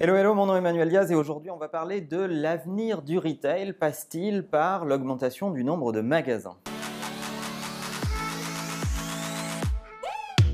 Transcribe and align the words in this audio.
Hello, 0.00 0.14
hello, 0.14 0.32
mon 0.32 0.46
nom 0.46 0.54
est 0.54 0.58
Emmanuel 0.58 0.90
Diaz 0.90 1.10
et 1.10 1.16
aujourd'hui 1.16 1.50
on 1.50 1.56
va 1.56 1.66
parler 1.68 2.00
de 2.00 2.18
l'avenir 2.18 3.02
du 3.02 3.18
retail 3.18 3.72
passe-t-il 3.72 4.44
par 4.44 4.84
l'augmentation 4.84 5.50
du 5.50 5.64
nombre 5.64 5.90
de 5.90 6.00
magasins? 6.00 6.56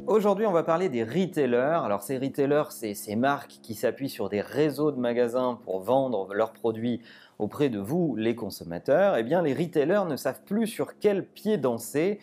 Aujourd'hui, 0.07 0.47
on 0.47 0.53
va 0.53 0.63
parler 0.63 0.89
des 0.89 1.05
retailers. 1.05 1.83
Alors, 1.85 2.03
ces 2.03 2.17
retailers, 2.17 2.71
c'est 2.71 2.95
ces 2.95 3.17
marques 3.17 3.59
qui 3.63 3.75
s'appuient 3.75 4.09
sur 4.09 4.31
des 4.31 4.41
réseaux 4.41 4.93
de 4.93 4.99
magasins 4.99 5.59
pour 5.65 5.81
vendre 5.81 6.33
leurs 6.33 6.53
produits 6.53 7.03
auprès 7.39 7.69
de 7.69 7.79
vous, 7.79 8.15
les 8.17 8.35
consommateurs. 8.35 9.17
Eh 9.17 9.23
bien, 9.25 9.43
les 9.43 9.53
retailers 9.53 10.07
ne 10.07 10.17
savent 10.17 10.43
plus 10.45 10.67
sur 10.67 10.99
quel 10.99 11.27
pied 11.27 11.59
danser 11.59 12.19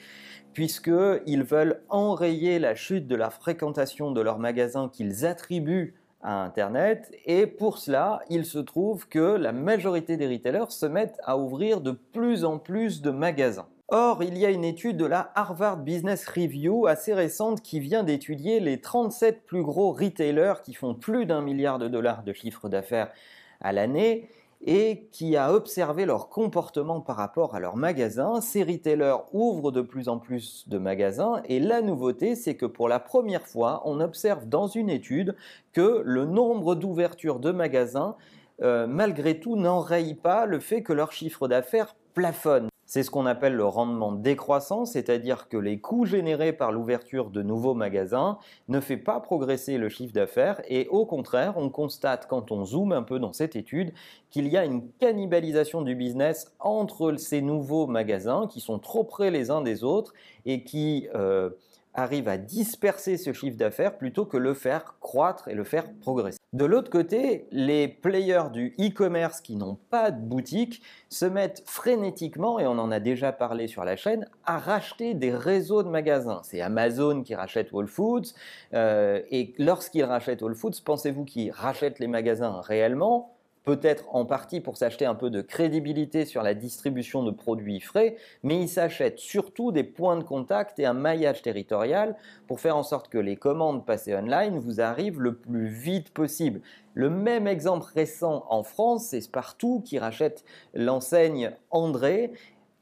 puisqu'ils 0.53 1.43
veulent 1.43 1.81
enrayer 1.89 2.59
la 2.59 2.75
chute 2.75 3.07
de 3.07 3.15
la 3.15 3.29
fréquentation 3.29 4.11
de 4.11 4.21
leurs 4.21 4.39
magasins 4.39 4.89
qu'ils 4.89 5.25
attribuent 5.25 5.95
Internet. 6.23 7.11
Et 7.25 7.47
pour 7.47 7.77
cela, 7.77 8.21
il 8.29 8.45
se 8.45 8.59
trouve 8.59 9.07
que 9.07 9.19
la 9.19 9.51
majorité 9.51 10.17
des 10.17 10.27
retailers 10.27 10.71
se 10.71 10.85
mettent 10.85 11.19
à 11.23 11.37
ouvrir 11.37 11.81
de 11.81 11.91
plus 11.91 12.45
en 12.45 12.59
plus 12.59 13.01
de 13.01 13.11
magasins. 13.11 13.67
Or, 13.93 14.23
il 14.23 14.37
y 14.37 14.45
a 14.45 14.51
une 14.51 14.63
étude 14.63 14.95
de 14.95 15.05
la 15.05 15.31
Harvard 15.35 15.77
Business 15.77 16.25
Review 16.25 16.87
assez 16.87 17.13
récente 17.13 17.61
qui 17.61 17.81
vient 17.81 18.03
d'étudier 18.03 18.61
les 18.61 18.79
37 18.79 19.45
plus 19.45 19.63
gros 19.63 19.91
retailers 19.91 20.61
qui 20.63 20.73
font 20.73 20.95
plus 20.95 21.25
d'un 21.25 21.41
milliard 21.41 21.77
de 21.77 21.89
dollars 21.89 22.23
de 22.23 22.31
chiffre 22.31 22.69
d'affaires 22.69 23.11
à 23.59 23.73
l'année 23.73 24.29
et 24.65 25.07
qui 25.11 25.35
a 25.37 25.53
observé 25.53 26.05
leur 26.05 26.29
comportement 26.29 27.01
par 27.01 27.15
rapport 27.15 27.55
à 27.55 27.59
leurs 27.59 27.77
magasins. 27.77 28.41
Ces 28.41 28.63
retailers 28.63 29.17
ouvrent 29.33 29.71
de 29.71 29.81
plus 29.81 30.07
en 30.07 30.17
plus 30.17 30.67
de 30.67 30.77
magasins 30.77 31.41
et 31.45 31.59
la 31.59 31.81
nouveauté, 31.81 32.35
c'est 32.35 32.55
que 32.55 32.65
pour 32.65 32.87
la 32.87 32.99
première 32.99 33.47
fois, 33.47 33.81
on 33.85 33.99
observe 33.99 34.47
dans 34.47 34.67
une 34.67 34.89
étude 34.89 35.35
que 35.73 36.01
le 36.05 36.25
nombre 36.25 36.75
d'ouvertures 36.75 37.39
de 37.39 37.51
magasins, 37.51 38.15
euh, 38.61 38.87
malgré 38.87 39.39
tout, 39.39 39.55
n'enraye 39.55 40.13
pas 40.13 40.45
le 40.45 40.59
fait 40.59 40.83
que 40.83 40.93
leur 40.93 41.11
chiffre 41.11 41.47
d'affaires 41.47 41.95
plafonne. 42.13 42.70
C'est 42.93 43.03
ce 43.03 43.09
qu'on 43.09 43.25
appelle 43.25 43.53
le 43.53 43.63
rendement 43.63 44.11
décroissant, 44.11 44.83
c'est-à-dire 44.83 45.47
que 45.47 45.55
les 45.55 45.79
coûts 45.79 46.05
générés 46.05 46.51
par 46.51 46.73
l'ouverture 46.73 47.29
de 47.29 47.41
nouveaux 47.41 47.73
magasins 47.73 48.37
ne 48.67 48.81
fait 48.81 48.97
pas 48.97 49.21
progresser 49.21 49.77
le 49.77 49.87
chiffre 49.87 50.11
d'affaires 50.11 50.61
et 50.67 50.89
au 50.89 51.05
contraire, 51.05 51.53
on 51.55 51.69
constate 51.69 52.27
quand 52.27 52.51
on 52.51 52.65
zoome 52.65 52.91
un 52.91 53.03
peu 53.03 53.17
dans 53.17 53.31
cette 53.31 53.55
étude 53.55 53.93
qu'il 54.29 54.49
y 54.49 54.57
a 54.57 54.65
une 54.65 54.91
cannibalisation 54.99 55.83
du 55.83 55.95
business 55.95 56.53
entre 56.59 57.15
ces 57.15 57.41
nouveaux 57.41 57.87
magasins 57.87 58.47
qui 58.49 58.59
sont 58.59 58.77
trop 58.77 59.05
près 59.05 59.31
les 59.31 59.51
uns 59.51 59.61
des 59.61 59.85
autres 59.85 60.13
et 60.45 60.65
qui 60.65 61.07
euh, 61.15 61.49
arrive 61.93 62.27
à 62.27 62.37
disperser 62.37 63.15
ce 63.15 63.31
chiffre 63.31 63.55
d'affaires 63.55 63.97
plutôt 63.97 64.25
que 64.25 64.35
le 64.35 64.53
faire 64.53 64.97
croître 64.99 65.47
et 65.47 65.53
le 65.53 65.63
faire 65.63 65.85
progresser. 66.01 66.40
De 66.53 66.65
l'autre 66.65 66.89
côté, 66.89 67.47
les 67.51 67.87
players 67.87 68.49
du 68.51 68.75
e-commerce 68.77 69.39
qui 69.39 69.55
n'ont 69.55 69.77
pas 69.89 70.11
de 70.11 70.19
boutique 70.19 70.81
se 71.07 71.23
mettent 71.23 71.63
frénétiquement, 71.65 72.59
et 72.59 72.67
on 72.67 72.77
en 72.77 72.91
a 72.91 72.99
déjà 72.99 73.31
parlé 73.31 73.67
sur 73.67 73.85
la 73.85 73.95
chaîne, 73.95 74.27
à 74.45 74.59
racheter 74.59 75.13
des 75.13 75.33
réseaux 75.33 75.81
de 75.81 75.87
magasins. 75.87 76.41
C'est 76.43 76.59
Amazon 76.59 77.23
qui 77.23 77.35
rachète 77.35 77.71
Whole 77.71 77.87
Foods, 77.87 78.33
euh, 78.73 79.21
et 79.31 79.53
lorsqu'ils 79.59 80.03
rachètent 80.03 80.41
Whole 80.41 80.55
Foods, 80.55 80.81
pensez-vous 80.83 81.23
qu'ils 81.23 81.51
rachètent 81.51 81.99
les 81.99 82.07
magasins 82.07 82.59
réellement? 82.59 83.33
Peut-être 83.63 84.05
en 84.15 84.25
partie 84.25 84.59
pour 84.59 84.77
s'acheter 84.77 85.05
un 85.05 85.15
peu 85.15 85.29
de 85.29 85.41
crédibilité 85.41 86.25
sur 86.25 86.43
la 86.43 86.53
distribution 86.53 87.23
de 87.23 87.31
produits 87.31 87.79
frais, 87.79 88.15
mais 88.43 88.59
ils 88.59 88.69
s'achètent 88.69 89.19
surtout 89.19 89.71
des 89.71 89.83
points 89.83 90.17
de 90.17 90.23
contact 90.23 90.79
et 90.79 90.85
un 90.85 90.93
maillage 90.93 91.41
territorial 91.41 92.15
pour 92.47 92.59
faire 92.59 92.77
en 92.77 92.83
sorte 92.83 93.09
que 93.09 93.17
les 93.17 93.35
commandes 93.35 93.85
passées 93.85 94.15
online 94.15 94.57
vous 94.57 94.81
arrivent 94.81 95.21
le 95.21 95.35
plus 95.35 95.67
vite 95.67 96.11
possible. 96.11 96.61
Le 96.93 97.09
même 97.09 97.47
exemple 97.47 97.85
récent 97.93 98.45
en 98.49 98.63
France, 98.63 99.07
c'est 99.09 99.21
Spartoo 99.21 99.81
qui 99.81 99.99
rachète 99.99 100.43
l'enseigne 100.73 101.51
André 101.69 102.31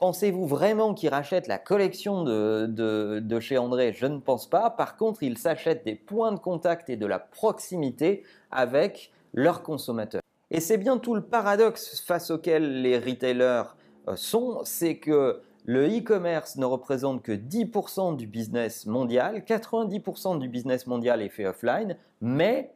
Pensez-vous 0.00 0.46
vraiment 0.46 0.94
qu'ils 0.94 1.10
rachètent 1.10 1.46
la 1.46 1.58
collection 1.58 2.24
de, 2.24 2.66
de, 2.66 3.40
chez 3.40 3.58
André? 3.58 3.92
Je 3.92 4.06
ne 4.06 4.18
pense 4.18 4.48
pas. 4.48 4.70
Par 4.70 4.96
contre, 4.96 5.22
ils 5.22 5.36
s'achètent 5.36 5.84
des 5.84 5.94
points 5.94 6.32
de 6.32 6.38
contact 6.38 6.88
et 6.88 6.96
de 6.96 7.04
la 7.04 7.18
proximité 7.18 8.24
avec 8.50 9.12
leurs 9.34 9.62
consommateurs. 9.62 10.22
Et 10.50 10.60
c'est 10.60 10.78
bien 10.78 10.98
tout 10.98 11.14
le 11.14 11.22
paradoxe 11.22 12.00
face 12.00 12.30
auquel 12.30 12.82
les 12.82 12.98
retailers 12.98 13.64
euh, 14.08 14.16
sont, 14.16 14.60
c'est 14.64 14.96
que 14.96 15.40
le 15.64 15.86
e-commerce 15.86 16.56
ne 16.56 16.64
représente 16.64 17.22
que 17.22 17.32
10% 17.32 18.16
du 18.16 18.26
business 18.26 18.86
mondial, 18.86 19.44
90% 19.46 20.38
du 20.38 20.48
business 20.48 20.86
mondial 20.86 21.22
est 21.22 21.28
fait 21.28 21.46
offline, 21.46 21.96
mais 22.20 22.74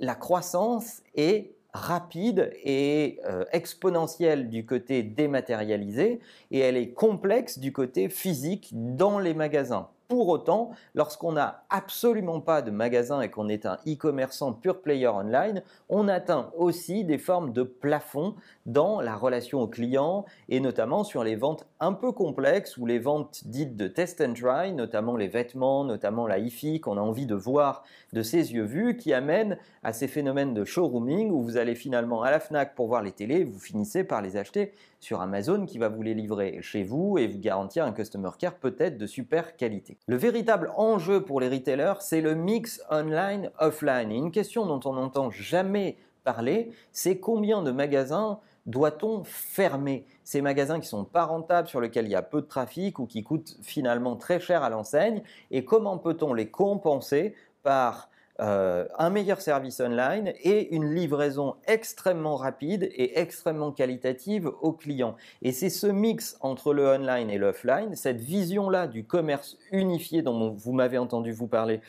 la 0.00 0.14
croissance 0.14 1.02
est 1.14 1.56
rapide 1.72 2.50
et 2.64 3.20
euh, 3.26 3.44
exponentielle 3.52 4.48
du 4.48 4.66
côté 4.66 5.02
dématérialisé 5.02 6.20
et 6.50 6.58
elle 6.58 6.76
est 6.76 6.92
complexe 6.92 7.58
du 7.58 7.72
côté 7.72 8.08
physique 8.08 8.70
dans 8.72 9.18
les 9.18 9.34
magasins. 9.34 9.88
Pour 10.08 10.28
autant, 10.28 10.70
lorsqu'on 10.94 11.32
n'a 11.32 11.64
absolument 11.68 12.40
pas 12.40 12.62
de 12.62 12.70
magasin 12.70 13.20
et 13.20 13.28
qu'on 13.28 13.48
est 13.48 13.66
un 13.66 13.78
e-commerçant 13.88 14.52
pure 14.52 14.80
player 14.80 15.08
online, 15.08 15.62
on 15.88 16.06
atteint 16.06 16.52
aussi 16.56 17.02
des 17.02 17.18
formes 17.18 17.52
de 17.52 17.64
plafond 17.64 18.36
dans 18.66 19.00
la 19.00 19.16
relation 19.16 19.60
au 19.60 19.66
client 19.66 20.24
et 20.48 20.60
notamment 20.60 21.02
sur 21.02 21.24
les 21.24 21.34
ventes 21.34 21.66
un 21.80 21.92
peu 21.92 22.12
complexes 22.12 22.76
ou 22.76 22.86
les 22.86 23.00
ventes 23.00 23.42
dites 23.46 23.76
de 23.76 23.88
test 23.88 24.20
and 24.20 24.34
try, 24.34 24.72
notamment 24.72 25.16
les 25.16 25.26
vêtements, 25.26 25.82
notamment 25.82 26.28
la 26.28 26.38
hi-fi 26.38 26.80
qu'on 26.80 26.98
a 26.98 27.00
envie 27.00 27.26
de 27.26 27.34
voir 27.34 27.82
de 28.12 28.22
ses 28.22 28.52
yeux 28.52 28.64
vus 28.64 28.96
qui 28.96 29.12
amènent 29.12 29.58
à 29.82 29.92
ces 29.92 30.06
phénomènes 30.06 30.54
de 30.54 30.64
showrooming 30.64 31.32
où 31.32 31.42
vous 31.42 31.56
allez 31.56 31.74
finalement 31.74 32.22
à 32.22 32.30
la 32.30 32.38
FNAC 32.38 32.76
pour 32.76 32.86
voir 32.86 33.02
les 33.02 33.12
télés, 33.12 33.42
vous 33.42 33.58
finissez 33.58 34.04
par 34.04 34.22
les 34.22 34.36
acheter 34.36 34.72
sur 35.00 35.20
Amazon 35.20 35.66
qui 35.66 35.78
va 35.78 35.88
vous 35.88 36.02
les 36.02 36.14
livrer 36.14 36.58
chez 36.62 36.84
vous 36.84 37.18
et 37.18 37.26
vous 37.26 37.38
garantir 37.38 37.84
un 37.84 37.92
customer 37.92 38.30
care 38.38 38.54
peut-être 38.54 38.98
de 38.98 39.06
super 39.06 39.56
qualité. 39.56 39.95
Le 40.06 40.16
véritable 40.16 40.72
enjeu 40.76 41.24
pour 41.24 41.40
les 41.40 41.48
retailers, 41.48 42.00
c'est 42.00 42.20
le 42.20 42.34
mix 42.34 42.82
online-offline. 42.90 44.12
Et 44.12 44.16
une 44.16 44.30
question 44.30 44.66
dont 44.66 44.80
on 44.84 44.94
n'entend 44.94 45.30
jamais 45.30 45.96
parler, 46.24 46.70
c'est 46.92 47.18
combien 47.18 47.62
de 47.62 47.70
magasins 47.70 48.40
doit-on 48.66 49.24
fermer? 49.24 50.06
Ces 50.24 50.42
magasins 50.42 50.80
qui 50.80 50.88
sont 50.88 51.04
pas 51.04 51.24
rentables, 51.24 51.68
sur 51.68 51.80
lesquels 51.80 52.06
il 52.06 52.12
y 52.12 52.16
a 52.16 52.22
peu 52.22 52.40
de 52.40 52.46
trafic 52.46 52.98
ou 52.98 53.06
qui 53.06 53.22
coûtent 53.22 53.56
finalement 53.62 54.16
très 54.16 54.40
cher 54.40 54.62
à 54.62 54.70
l'enseigne, 54.70 55.22
et 55.50 55.64
comment 55.64 55.98
peut-on 55.98 56.34
les 56.34 56.50
compenser 56.50 57.34
par 57.62 58.08
euh, 58.40 58.86
un 58.98 59.08
meilleur 59.08 59.40
service 59.40 59.80
online 59.80 60.32
et 60.42 60.74
une 60.74 60.94
livraison 60.94 61.56
extrêmement 61.66 62.36
rapide 62.36 62.82
et 62.94 63.18
extrêmement 63.18 63.72
qualitative 63.72 64.50
aux 64.60 64.72
clients. 64.72 65.16
Et 65.40 65.52
c'est 65.52 65.70
ce 65.70 65.86
mix 65.86 66.36
entre 66.40 66.74
le 66.74 66.86
online 66.86 67.30
et 67.30 67.38
l'offline, 67.38 67.94
cette 67.94 68.20
vision-là 68.20 68.88
du 68.88 69.04
commerce 69.04 69.56
unifié 69.72 70.20
dont 70.20 70.50
vous 70.50 70.72
m'avez 70.72 70.98
entendu 70.98 71.32
vous 71.32 71.46
parler 71.46 71.80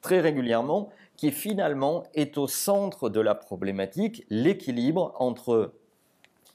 très 0.00 0.20
régulièrement, 0.20 0.90
qui 1.16 1.32
finalement 1.32 2.04
est 2.14 2.38
au 2.38 2.46
centre 2.46 3.08
de 3.08 3.20
la 3.20 3.34
problématique, 3.34 4.24
l'équilibre 4.30 5.14
entre 5.18 5.72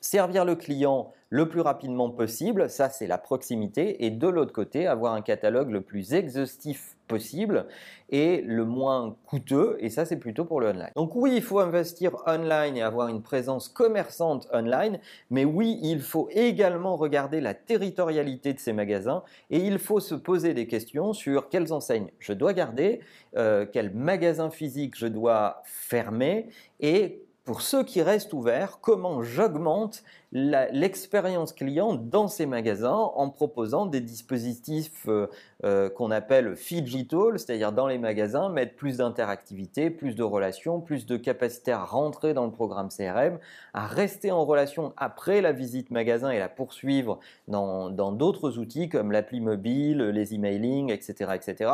servir 0.02 0.44
le 0.44 0.56
client 0.56 1.14
le 1.30 1.48
plus 1.48 1.62
rapidement 1.62 2.10
possible, 2.10 2.70
ça 2.70 2.90
c'est 2.90 3.08
la 3.08 3.18
proximité, 3.18 4.04
et 4.06 4.10
de 4.10 4.28
l'autre 4.28 4.52
côté, 4.52 4.86
avoir 4.86 5.14
un 5.14 5.22
catalogue 5.22 5.70
le 5.70 5.80
plus 5.80 6.14
exhaustif 6.14 6.98
possible 7.08 7.68
et 8.10 8.42
le 8.42 8.66
moins 8.66 9.16
coûteux, 9.26 9.78
et 9.80 9.90
ça 9.90 10.04
c'est 10.04 10.18
plutôt 10.18 10.44
pour 10.44 10.60
le 10.60 10.68
online. 10.68 10.92
Donc 10.98 11.16
oui, 11.16 11.34
il 11.36 11.42
faut 11.42 11.60
investir 11.60 12.18
online 12.28 12.76
et 12.76 12.82
avoir 12.82 13.08
une 13.08 13.22
présence 13.22 13.70
commerçante 13.70 14.50
online, 14.54 15.00
mais 15.30 15.46
oui, 15.46 15.80
il 15.82 16.02
faut 16.02 16.28
également 16.32 16.98
regarder 16.98 17.40
la 17.40 17.54
territorialité 17.54 18.52
de 18.52 18.60
ces 18.60 18.74
magasins, 18.74 19.24
et 19.52 19.60
il 19.60 19.80
faut 19.80 20.02
se 20.02 20.16
poser 20.16 20.54
des 20.54 20.68
questions 20.68 21.14
sur 21.14 21.48
quelles 21.48 21.72
enseignes 21.72 22.10
je 22.20 22.34
dois 22.34 22.52
garder, 22.52 23.00
euh, 23.38 23.66
quels 23.72 23.94
magasins 23.94 24.50
physiques 24.50 24.98
je 24.98 25.08
dois 25.08 25.62
fermer, 25.64 26.50
et 26.82 27.24
pour 27.52 27.62
ceux 27.62 27.84
qui 27.84 28.02
restent 28.02 28.32
ouverts, 28.32 28.78
comment 28.80 29.24
j'augmente 29.24 30.04
l'expérience 30.32 31.52
client 31.52 31.96
dans 31.96 32.28
ces 32.28 32.46
magasins 32.46 33.12
en 33.16 33.30
proposant 33.30 33.86
des 33.86 34.00
dispositifs 34.00 35.06
euh, 35.08 35.28
euh, 35.66 35.90
qu'on 35.90 36.10
appelle 36.10 36.56
digital, 36.56 37.38
c'est-à-dire 37.38 37.74
dans 37.74 37.88
les 37.88 37.98
magasins, 37.98 38.50
mettre 38.50 38.76
plus 38.76 38.98
d'interactivité, 38.98 39.90
plus 39.90 40.16
de 40.16 40.24
relations, 40.24 40.80
plus 40.80 41.06
de 41.06 41.18
capacité 41.18 41.72
à 41.72 41.84
rentrer 41.84 42.34
dans 42.34 42.46
le 42.46 42.52
programme 42.52 42.88
CRM, 42.88 43.40
à 43.74 43.88
rester 43.88 44.32
en 44.32 44.46
relation 44.46 44.94
après 44.96 45.42
la 45.42 45.52
visite 45.52 45.92
magasin 45.92 46.30
et 46.32 46.40
la 46.40 46.50
poursuivre 46.50 47.20
dans 47.48 47.90
d'autres 48.12 48.58
outils 48.58 48.88
comme 48.88 49.12
l'appli 49.12 49.42
mobile, 49.42 50.02
les 50.02 50.34
emailing, 50.34 50.92
etc., 50.92 51.32
etc. 51.36 51.72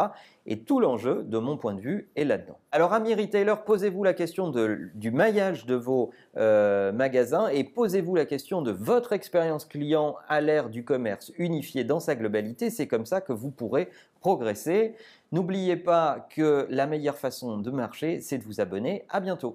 Et 0.49 0.59
tout 0.59 0.79
l'enjeu, 0.79 1.23
de 1.23 1.37
mon 1.37 1.57
point 1.57 1.73
de 1.73 1.81
vue, 1.81 2.09
est 2.15 2.23
là-dedans. 2.23 2.57
Alors, 2.71 2.93
amis 2.93 3.13
retailers, 3.13 3.65
posez-vous 3.65 4.03
la 4.05 4.13
question 4.13 4.49
du 4.49 5.11
maillage 5.11 5.65
de 5.65 5.75
vos 5.75 6.11
euh, 6.37 6.93
magasins 6.93 7.49
et 7.49 7.65
posez-vous 7.65 8.15
la 8.15 8.25
question 8.25 8.46
de 8.55 8.71
votre 8.71 9.11
expérience 9.11 9.65
client 9.65 10.15
à 10.29 10.39
l'ère 10.39 10.69
du 10.69 10.85
commerce 10.85 11.33
unifié 11.37 11.83
dans 11.83 11.99
sa 11.99 12.15
globalité. 12.15 12.69
C'est 12.69 12.87
comme 12.87 13.05
ça 13.05 13.19
que 13.19 13.33
vous 13.33 13.51
pourrez 13.51 13.89
progresser. 14.21 14.95
N'oubliez 15.33 15.75
pas 15.75 16.27
que 16.33 16.65
la 16.69 16.87
meilleure 16.87 17.17
façon 17.17 17.57
de 17.57 17.71
marcher, 17.71 18.21
c'est 18.21 18.37
de 18.37 18.43
vous 18.43 18.61
abonner. 18.61 19.03
À 19.09 19.19
bientôt. 19.19 19.53